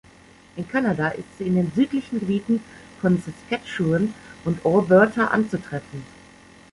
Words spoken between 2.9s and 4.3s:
von Saskatchewan